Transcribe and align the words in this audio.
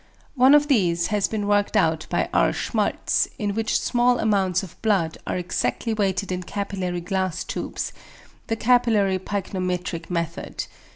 One 0.33 0.55
of 0.55 0.67
these 0.67 1.09
has 1.13 1.27
been 1.27 1.45
worked 1.47 1.77
out 1.77 2.07
by 2.09 2.27
R. 2.33 2.51
Schmaltz, 2.53 3.27
in 3.37 3.53
which 3.53 3.79
small 3.79 4.17
amounts 4.17 4.63
of 4.63 4.81
blood 4.81 5.19
are 5.27 5.37
exactly 5.37 5.93
weighed 5.93 6.31
in 6.31 6.41
capillary 6.41 7.01
glass 7.01 7.43
tubes 7.43 7.93
(the 8.47 8.55
capillary 8.55 9.19
pyknometric 9.19 10.09
method). 10.09 10.65